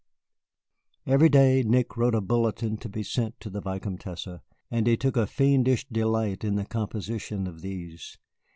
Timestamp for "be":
2.89-3.03